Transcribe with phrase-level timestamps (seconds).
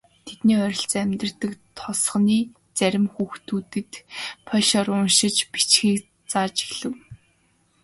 [0.27, 2.39] Тэдний ойролцоо амьдардаг тосгоны
[2.77, 3.91] зарим хүүхдүүдэд
[4.47, 6.93] польшоор уншиж бичихийг зааж эхлэв.